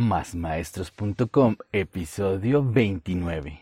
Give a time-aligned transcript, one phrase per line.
[0.00, 3.60] Másmaestros.com, episodio 29.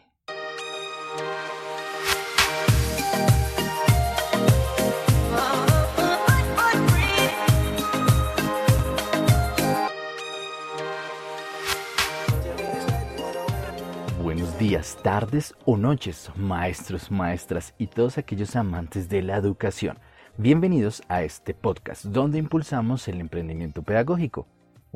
[14.22, 19.98] Buenos días, tardes o noches, maestros, maestras y todos aquellos amantes de la educación.
[20.36, 24.46] Bienvenidos a este podcast donde impulsamos el emprendimiento pedagógico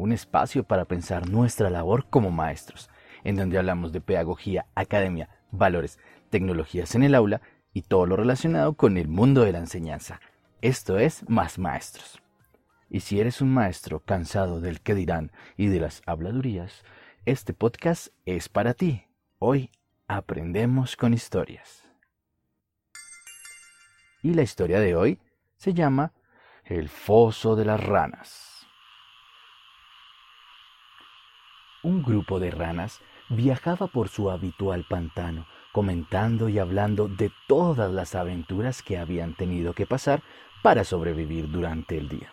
[0.00, 2.88] un espacio para pensar nuestra labor como maestros,
[3.22, 5.98] en donde hablamos de pedagogía, academia, valores,
[6.30, 7.42] tecnologías en el aula
[7.74, 10.18] y todo lo relacionado con el mundo de la enseñanza.
[10.62, 12.22] Esto es Más Maestros.
[12.88, 16.82] Y si eres un maestro cansado del que dirán y de las habladurías,
[17.26, 19.04] este podcast es para ti.
[19.38, 19.70] Hoy
[20.08, 21.84] aprendemos con historias.
[24.22, 25.20] Y la historia de hoy
[25.58, 26.14] se llama
[26.64, 28.49] El foso de las ranas.
[31.82, 38.14] Un grupo de ranas viajaba por su habitual pantano, comentando y hablando de todas las
[38.14, 40.22] aventuras que habían tenido que pasar
[40.62, 42.32] para sobrevivir durante el día.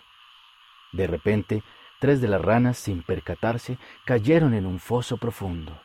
[0.91, 1.63] De repente,
[1.99, 5.79] tres de las ranas, sin percatarse, cayeron en un foso profundo.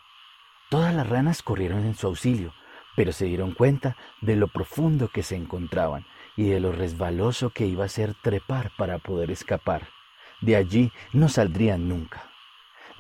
[0.69, 2.53] Todas las ranas corrieron en su auxilio,
[2.97, 6.05] pero se dieron cuenta de lo profundo que se encontraban
[6.36, 9.89] y de lo resbaloso que iba a ser trepar para poder escapar.
[10.41, 12.31] De allí no saldrían nunca.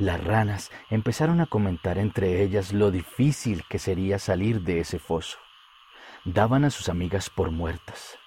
[0.02, 5.38] Las ranas empezaron a comentar entre ellas lo difícil que sería salir de ese foso.
[6.24, 8.18] Daban a sus amigas por muertas.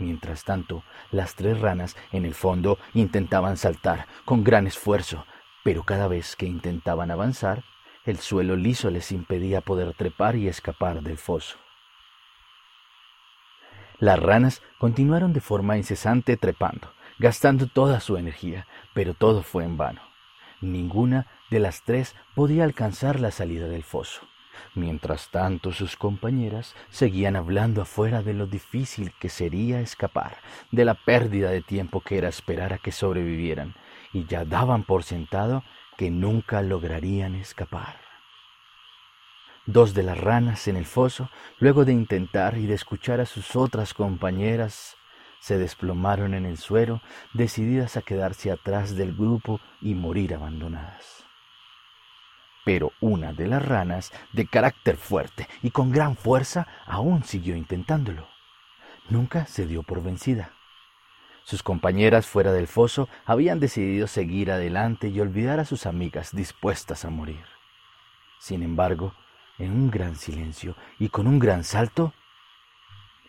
[0.00, 5.24] Mientras tanto, las tres ranas en el fondo intentaban saltar con gran esfuerzo,
[5.62, 7.62] pero cada vez que intentaban avanzar,
[8.04, 11.58] el suelo liso les impedía poder trepar y escapar del foso.
[14.00, 19.76] Las ranas continuaron de forma incesante trepando, gastando toda su energía, pero todo fue en
[19.76, 20.13] vano.
[20.72, 24.22] Ninguna de las tres podía alcanzar la salida del foso.
[24.74, 30.38] Mientras tanto sus compañeras seguían hablando afuera de lo difícil que sería escapar,
[30.70, 33.74] de la pérdida de tiempo que era esperar a que sobrevivieran,
[34.12, 35.64] y ya daban por sentado
[35.96, 38.00] que nunca lograrían escapar.
[39.66, 43.56] Dos de las ranas en el foso, luego de intentar y de escuchar a sus
[43.56, 44.96] otras compañeras
[45.44, 47.02] se desplomaron en el suelo,
[47.34, 51.26] decididas a quedarse atrás del grupo y morir abandonadas.
[52.64, 58.26] Pero una de las ranas, de carácter fuerte y con gran fuerza, aún siguió intentándolo.
[59.10, 60.52] Nunca se dio por vencida.
[61.42, 67.04] Sus compañeras fuera del foso habían decidido seguir adelante y olvidar a sus amigas dispuestas
[67.04, 67.44] a morir.
[68.38, 69.12] Sin embargo,
[69.58, 72.14] en un gran silencio y con un gran salto,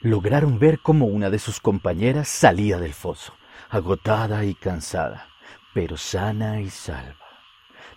[0.05, 3.33] lograron ver cómo una de sus compañeras salía del foso,
[3.71, 5.29] agotada y cansada,
[5.73, 7.25] pero sana y salva.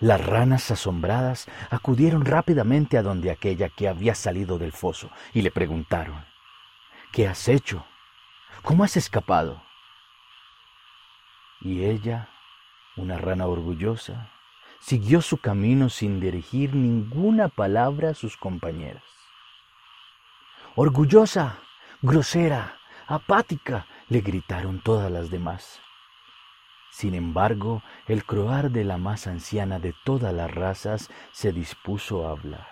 [0.00, 5.50] Las ranas asombradas acudieron rápidamente a donde aquella que había salido del foso y le
[5.50, 6.24] preguntaron,
[7.12, 7.84] ¿Qué has hecho?
[8.62, 9.62] ¿Cómo has escapado?
[11.60, 12.30] Y ella,
[12.96, 14.30] una rana orgullosa,
[14.80, 19.02] siguió su camino sin dirigir ninguna palabra a sus compañeras.
[20.74, 21.58] Orgullosa,
[22.00, 22.78] grosera,
[23.08, 25.80] apática, le gritaron todas las demás.
[26.92, 32.30] Sin embargo, el croar de la más anciana de todas las razas se dispuso a
[32.30, 32.68] hablar.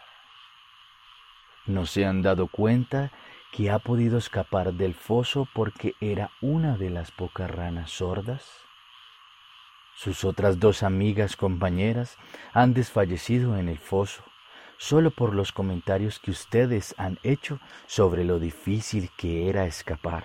[1.66, 3.10] ¿No se han dado cuenta
[3.50, 8.48] que ha podido escapar del foso porque era una de las pocas ranas sordas?
[9.96, 12.16] Sus otras dos amigas compañeras
[12.52, 14.22] han desfallecido en el foso
[14.78, 20.24] solo por los comentarios que ustedes han hecho sobre lo difícil que era escapar.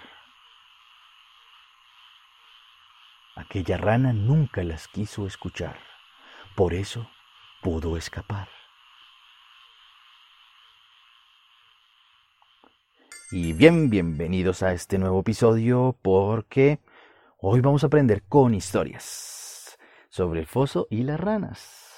[3.36, 5.78] Aquella rana nunca las quiso escuchar,
[6.56, 7.10] por eso
[7.62, 8.50] pudo escapar.
[13.32, 16.80] Y bien, bienvenidos a este nuevo episodio porque
[17.40, 19.80] hoy vamos a aprender con historias
[20.10, 21.91] sobre el foso y las ranas.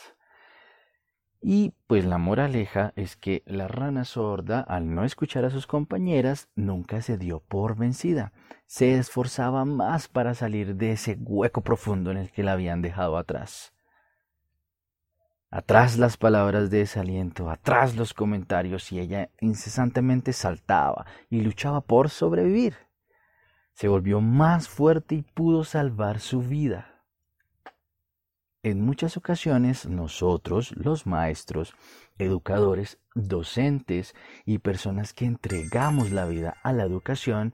[1.45, 6.47] Y pues la moraleja es que la rana sorda, al no escuchar a sus compañeras,
[6.55, 8.31] nunca se dio por vencida.
[8.65, 13.17] Se esforzaba más para salir de ese hueco profundo en el que la habían dejado
[13.17, 13.73] atrás.
[15.51, 22.09] Atrás las palabras de desaliento, atrás los comentarios y ella incesantemente saltaba y luchaba por
[22.09, 22.77] sobrevivir.
[23.73, 26.92] Se volvió más fuerte y pudo salvar su vida.
[28.65, 31.75] En muchas ocasiones nosotros, los maestros,
[32.17, 34.15] educadores, docentes
[34.45, 37.53] y personas que entregamos la vida a la educación,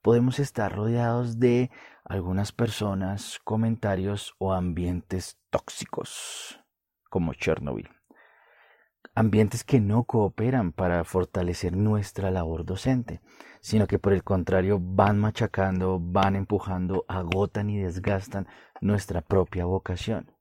[0.00, 1.70] podemos estar rodeados de
[2.06, 6.58] algunas personas, comentarios o ambientes tóxicos.
[7.10, 7.90] como Chernobyl.
[9.14, 13.20] Ambientes que no cooperan para fortalecer nuestra labor docente,
[13.60, 18.48] sino que por el contrario van machacando, van empujando, agotan y desgastan
[18.80, 20.35] nuestra propia vocación.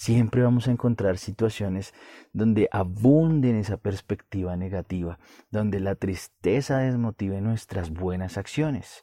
[0.00, 1.92] Siempre vamos a encontrar situaciones
[2.32, 5.18] donde abunden esa perspectiva negativa,
[5.50, 9.00] donde la tristeza desmotive nuestras buenas acciones.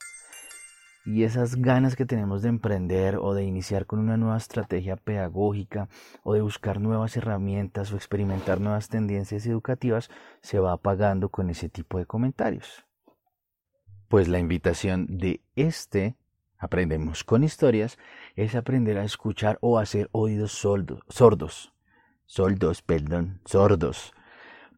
[1.05, 5.89] Y esas ganas que tenemos de emprender o de iniciar con una nueva estrategia pedagógica
[6.23, 10.09] o de buscar nuevas herramientas o experimentar nuevas tendencias educativas
[10.41, 12.85] se va apagando con ese tipo de comentarios.
[14.07, 16.15] Pues la invitación de este
[16.57, 17.97] aprendemos con historias,
[18.35, 24.13] es aprender a escuchar o hacer oídos sordos, sordos, perdón, sordos,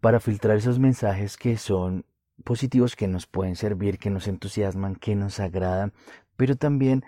[0.02, 2.06] para filtrar esos mensajes que son
[2.44, 5.94] positivos, que nos pueden servir, que nos entusiasman, que nos agradan,
[6.36, 7.04] pero también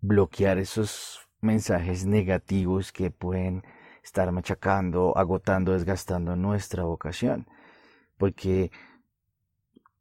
[0.00, 3.64] bloquear esos mensajes negativos que pueden
[4.02, 7.46] estar machacando, agotando, desgastando nuestra vocación.
[8.18, 8.70] Porque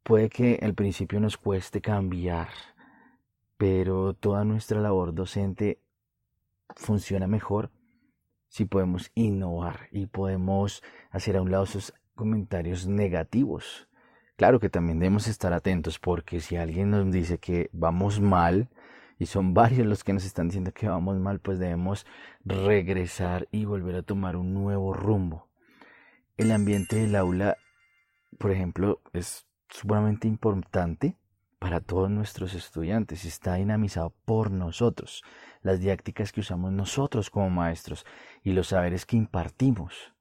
[0.04, 2.50] puede que al principio nos cueste cambiar,
[3.64, 5.80] pero toda nuestra labor docente
[6.76, 7.72] funciona mejor
[8.50, 13.88] si podemos innovar y podemos hacer a un lado esos comentarios negativos.
[14.36, 18.68] Claro que también debemos estar atentos porque si alguien nos dice que vamos mal,
[19.18, 22.06] y son varios los que nos están diciendo que vamos mal, pues debemos
[22.44, 25.48] regresar y volver a tomar un nuevo rumbo.
[26.36, 27.56] El ambiente del aula,
[28.38, 31.18] por ejemplo, es sumamente importante
[31.64, 35.24] para todos nuestros estudiantes, está dinamizado por nosotros,
[35.62, 38.06] las didácticas que usamos nosotros como maestros
[38.44, 40.14] y los saberes que impartimos.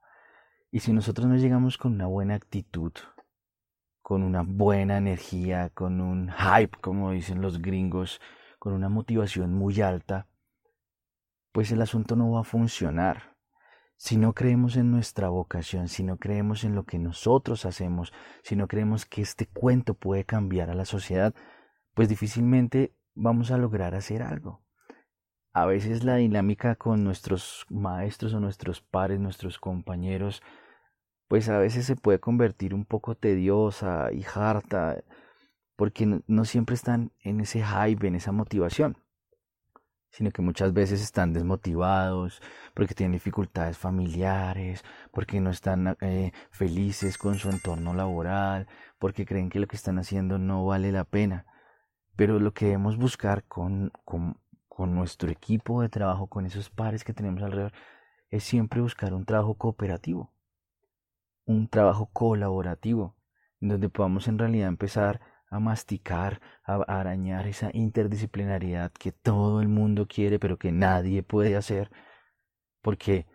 [0.70, 2.92] Y si nosotros no llegamos con una buena actitud,
[4.02, 8.20] con una buena energía, con un hype, como dicen los gringos,
[8.60, 10.28] con una motivación muy alta,
[11.50, 13.31] pues el asunto no va a funcionar.
[14.02, 18.12] Si no creemos en nuestra vocación, si no creemos en lo que nosotros hacemos,
[18.42, 21.32] si no creemos que este cuento puede cambiar a la sociedad,
[21.94, 24.60] pues difícilmente vamos a lograr hacer algo.
[25.52, 30.42] A veces la dinámica con nuestros maestros o nuestros pares, nuestros compañeros,
[31.28, 35.04] pues a veces se puede convertir un poco tediosa y harta,
[35.76, 38.96] porque no, siempre están en ese hype, en esa motivación
[40.12, 42.42] sino que muchas veces están desmotivados
[42.74, 48.68] porque tienen dificultades familiares, porque no están eh, felices con su entorno laboral,
[48.98, 51.46] porque creen que lo que están haciendo no vale la pena.
[52.14, 54.38] Pero lo que debemos buscar con, con,
[54.68, 57.72] con nuestro equipo de trabajo, con esos pares que tenemos alrededor,
[58.28, 60.30] es siempre buscar un trabajo cooperativo,
[61.46, 63.16] un trabajo colaborativo,
[63.60, 65.20] donde podamos en realidad empezar
[65.52, 71.56] a masticar, a, arañar esa interdisciplinariedad que todo el mundo quiere pero que nadie puede
[71.56, 71.90] hacer,
[72.80, 73.26] porque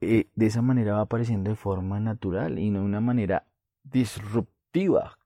[0.00, 3.48] eh, de esa manera va apareciendo de forma natural y no de una manera
[3.82, 5.18] disruptiva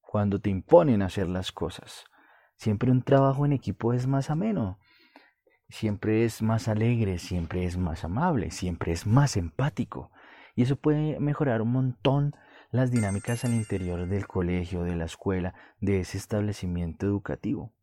[0.00, 2.04] cuando te imponen hacer las cosas.
[2.56, 4.80] Siempre un trabajo en equipo es más ameno,
[5.68, 10.10] siempre es más alegre, siempre es más amable, siempre es más empático.
[10.56, 12.34] Y eso puede mejorar un montón
[12.72, 17.74] las dinámicas al interior del colegio, de la escuela, de ese establecimiento educativo.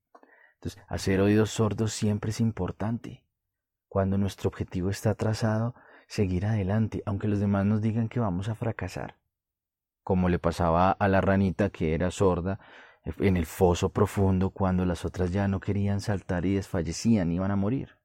[0.55, 3.23] Entonces, hacer oídos sordos siempre es importante.
[3.87, 5.75] Cuando nuestro objetivo está trazado,
[6.07, 9.19] seguir adelante, aunque los demás nos digan que vamos a fracasar.
[10.01, 12.59] Como le pasaba a la ranita que era sorda
[13.19, 17.55] en el foso profundo cuando las otras ya no querían saltar y desfallecían, iban a
[17.55, 17.97] morir.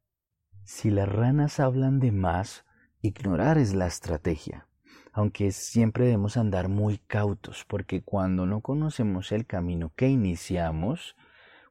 [0.65, 2.67] Si las ranas hablan de más,
[3.01, 4.69] ignorar es la estrategia
[5.15, 11.15] aunque siempre debemos andar muy cautos, porque cuando no conocemos el camino que iniciamos,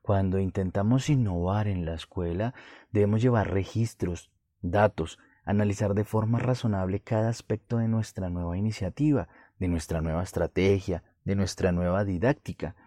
[0.01, 2.53] cuando intentamos innovar en la escuela,
[2.91, 4.31] debemos llevar registros,
[4.61, 9.27] datos, analizar de forma razonable cada aspecto de nuestra nueva iniciativa,
[9.59, 12.77] de nuestra nueva estrategia, de nuestra nueva didáctica,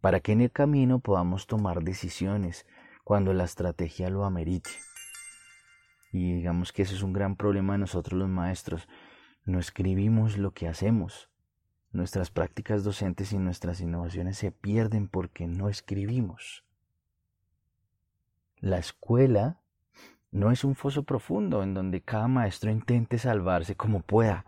[0.00, 2.66] para que en el camino podamos tomar decisiones
[3.02, 4.70] cuando la estrategia lo amerite.
[6.12, 8.86] Y digamos que eso es un gran problema de nosotros los maestros,
[9.48, 11.30] no escribimos lo que hacemos.
[11.90, 16.64] Nuestras prácticas docentes y nuestras innovaciones se pierden porque no escribimos.
[18.60, 19.60] La escuela
[20.30, 24.44] no es un foso profundo en donde cada maestro intente salvarse como pueda,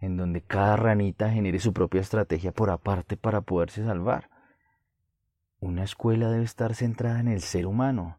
[0.00, 4.30] en donde cada ranita genere su propia estrategia por aparte para poderse salvar.
[5.60, 8.18] Una escuela debe estar centrada en el ser humano,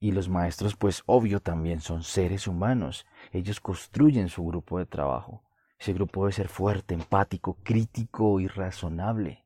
[0.00, 3.06] y los maestros, pues obvio, también son seres humanos.
[3.32, 5.42] Ellos construyen su grupo de trabajo.
[5.78, 9.44] Ese grupo debe ser fuerte, empático, crítico y razonable.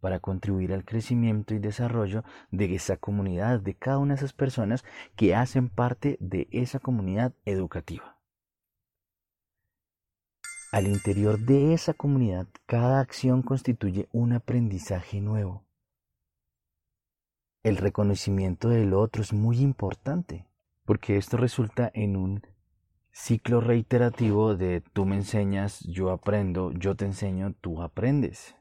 [0.00, 4.84] para contribuir al crecimiento y desarrollo de esa comunidad, de cada una de esas personas
[5.14, 8.18] que hacen parte de esa comunidad educativa.
[10.72, 15.64] Al interior de esa comunidad, cada acción constituye un aprendizaje nuevo.
[17.62, 20.46] El reconocimiento del otro es muy importante,
[20.84, 22.42] porque esto resulta en un
[23.12, 28.56] ciclo reiterativo de tú me enseñas, yo aprendo, yo te enseño, tú aprendes.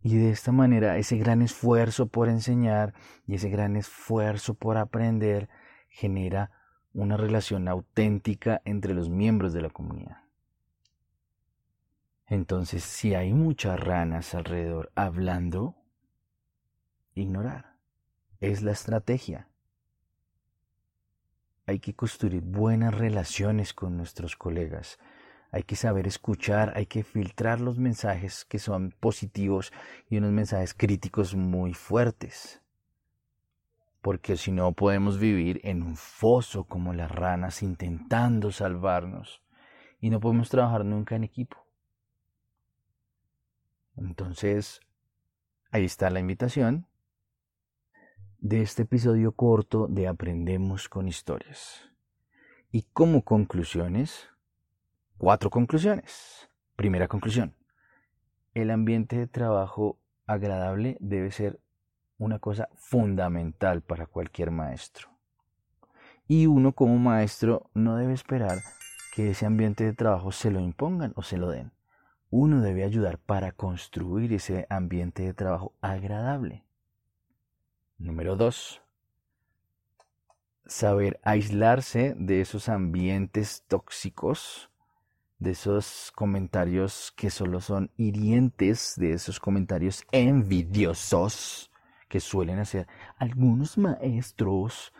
[0.00, 2.94] Y de esta manera ese gran esfuerzo por enseñar
[3.26, 5.48] y ese gran esfuerzo por aprender
[5.88, 6.52] genera
[6.92, 10.18] una relación auténtica entre los miembros de la comunidad.
[12.26, 15.74] Entonces, si hay muchas ranas alrededor hablando,
[17.14, 17.76] ignorar.
[18.40, 19.48] Es la estrategia.
[21.66, 24.98] Hay que construir buenas relaciones con nuestros colegas,
[25.50, 29.72] hay que saber escuchar, hay que filtrar los mensajes que son positivos
[30.10, 32.60] y unos mensajes críticos muy fuertes.
[34.02, 39.42] Porque si no podemos vivir en un foso como las ranas intentando salvarnos
[40.00, 41.56] y no podemos trabajar nunca en equipo.
[43.96, 44.80] Entonces,
[45.70, 46.88] ahí está la invitación
[48.44, 51.90] de este episodio corto de Aprendemos con Historias.
[52.70, 54.28] Y como conclusiones,
[55.16, 56.50] Cuatro conclusiones.
[56.76, 57.54] Primera conclusión.
[58.52, 59.96] El ambiente de trabajo
[60.26, 61.58] agradable debe ser
[62.18, 65.08] una cosa fundamental para cualquier maestro.
[66.28, 68.58] Y uno como maestro no debe esperar
[69.14, 71.72] que ese ambiente de trabajo se lo impongan o se lo den.
[72.28, 76.64] Uno debe ayudar para construir ese ambiente de trabajo agradable.
[77.98, 78.82] Número dos.
[80.66, 84.70] Saber aislarse de esos ambientes tóxicos
[85.38, 91.70] de esos comentarios que solo son hirientes, de esos comentarios envidiosos
[92.08, 92.86] que suelen hacer
[93.18, 94.92] algunos maestros.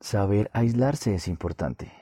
[0.00, 1.92] Saber aislarse es importante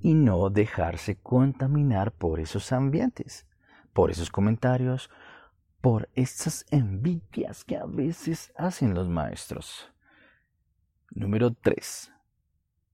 [0.00, 3.46] y no dejarse contaminar por esos ambientes,
[3.92, 5.10] por esos comentarios,
[5.80, 9.90] por esas envidias que a veces hacen los maestros.
[11.10, 12.12] Número 3.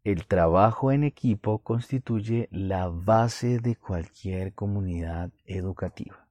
[0.04, 6.28] El trabajo en equipo constituye la base de cualquier comunidad educativa.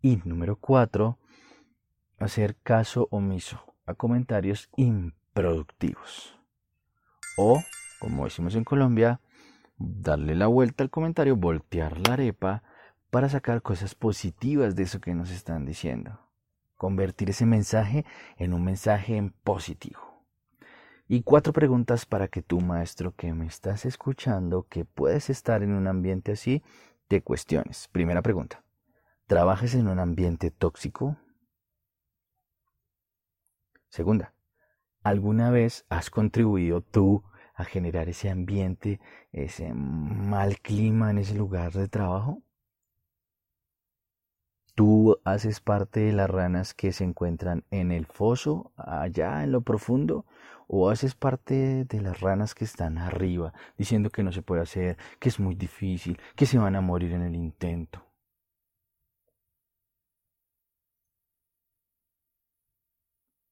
[0.00, 1.18] Y número cuatro,
[2.18, 6.38] hacer caso omiso a comentarios improductivos.
[7.36, 7.62] O,
[8.00, 9.20] como decimos en Colombia,
[9.76, 12.62] darle la vuelta al comentario, voltear la arepa
[13.14, 16.18] para sacar cosas positivas de eso que nos están diciendo.
[16.74, 18.04] Convertir ese mensaje
[18.38, 20.00] en un mensaje en positivo.
[21.06, 25.74] Y cuatro preguntas para que tú, maestro, que me estás escuchando, que puedes estar en
[25.74, 26.64] un ambiente así,
[27.06, 27.86] te cuestiones.
[27.92, 28.64] Primera pregunta.
[29.28, 31.16] ¿Trabajas en un ambiente tóxico?
[33.90, 34.34] Segunda.
[35.04, 37.22] ¿Alguna vez has contribuido tú
[37.54, 38.98] a generar ese ambiente,
[39.30, 42.43] ese mal clima en ese lugar de trabajo?
[44.74, 49.60] ¿Tú haces parte de las ranas que se encuentran en el foso, allá en lo
[49.62, 50.26] profundo?
[50.66, 54.96] ¿O haces parte de las ranas que están arriba, diciendo que no se puede hacer,
[55.20, 58.04] que es muy difícil, que se van a morir en el intento?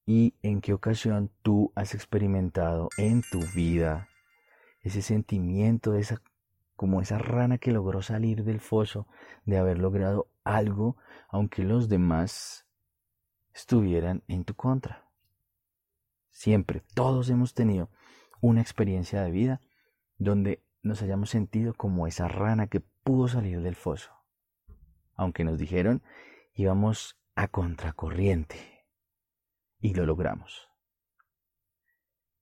[0.06, 4.08] ¿Y en qué ocasión tú has experimentado en tu vida
[4.82, 6.20] ese sentimiento esa
[6.76, 9.06] como esa rana que logró salir del foso,
[9.44, 10.96] de haber logrado algo,
[11.28, 12.66] aunque los demás
[13.54, 15.08] estuvieran en tu contra.
[16.30, 17.90] Siempre, todos hemos tenido
[18.40, 19.60] una experiencia de vida
[20.18, 24.10] donde nos hayamos sentido como esa rana que pudo salir del foso.
[25.14, 26.02] Aunque nos dijeron
[26.54, 28.56] íbamos a contracorriente.
[29.80, 30.68] Y lo logramos.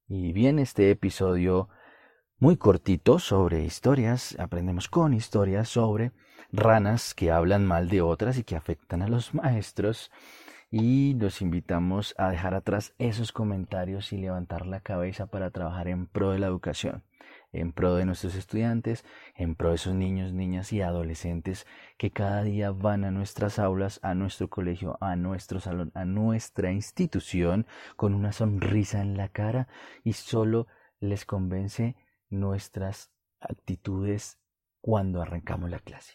[0.07, 1.69] Y bien, este episodio
[2.41, 6.13] muy cortito sobre historias, aprendemos con historias sobre
[6.51, 10.11] ranas que hablan mal de otras y que afectan a los maestros.
[10.71, 16.07] Y los invitamos a dejar atrás esos comentarios y levantar la cabeza para trabajar en
[16.07, 17.03] pro de la educación,
[17.53, 19.05] en pro de nuestros estudiantes,
[19.35, 21.67] en pro de esos niños, niñas y adolescentes
[21.99, 26.73] que cada día van a nuestras aulas, a nuestro colegio, a nuestro salón, a nuestra
[26.73, 27.67] institución
[27.97, 29.69] con una sonrisa en la cara
[30.05, 30.69] y solo
[31.01, 31.97] les convence
[32.31, 33.11] nuestras
[33.41, 34.39] actitudes
[34.81, 36.15] cuando arrancamos la clase.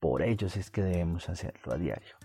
[0.00, 2.16] Por ellos es que debemos hacerlo a diario.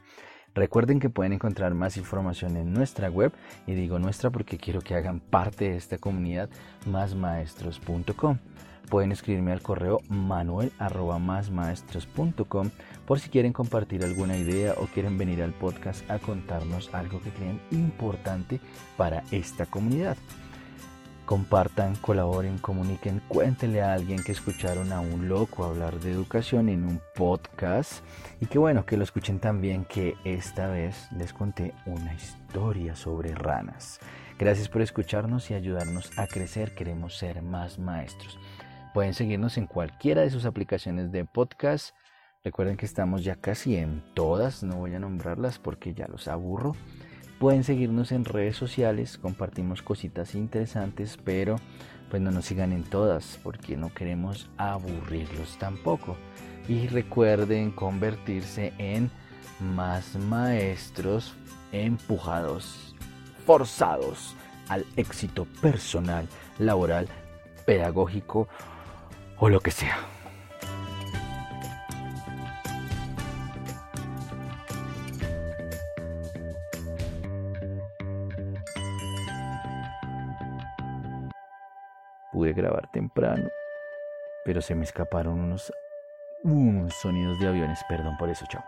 [0.55, 3.33] Recuerden que pueden encontrar más información en nuestra web
[3.65, 6.49] y digo nuestra porque quiero que hagan parte de esta comunidad
[6.85, 8.37] másmaestros.com.
[8.87, 10.71] pueden escribirme al correo manuel
[13.07, 17.31] por si quieren compartir alguna idea o quieren venir al podcast a contarnos algo que
[17.31, 18.59] creen importante
[18.95, 20.17] para esta comunidad.
[21.25, 26.83] Compartan, colaboren, comuniquen, cuéntenle a alguien que escucharon a un loco hablar de educación en
[26.83, 28.03] un podcast
[28.41, 33.33] y que bueno, que lo escuchen también que esta vez les conté una historia sobre
[33.33, 34.01] ranas.
[34.37, 38.37] Gracias por escucharnos y ayudarnos a crecer, queremos ser más maestros.
[38.93, 41.95] Pueden seguirnos en cualquiera de sus aplicaciones de podcast.
[42.43, 46.75] Recuerden que estamos ya casi en todas, no voy a nombrarlas porque ya los aburro.
[47.43, 51.57] Pueden seguirnos en redes sociales, compartimos cositas interesantes, pero
[52.09, 56.15] pues no nos sigan en todas porque no queremos aburrirlos tampoco.
[56.69, 59.11] Y recuerden convertirse en
[59.59, 61.33] más maestros
[61.73, 62.95] empujados,
[63.45, 64.37] forzados
[64.69, 67.09] al éxito personal, laboral,
[67.65, 68.47] pedagógico
[69.37, 69.97] o lo que sea.
[82.33, 83.49] Pude grabar temprano,
[84.43, 85.71] pero se me escaparon unos,
[87.01, 87.79] sonidos de aviones.
[87.87, 88.63] Perdón por eso, chao.